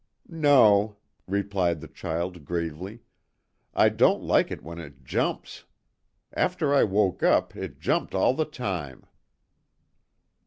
[0.29, 0.95] "No,"
[1.27, 3.01] replied the child gravely,
[3.75, 5.65] "I don't like it when it jumps.
[6.33, 9.05] After I woke up it jumped all the time."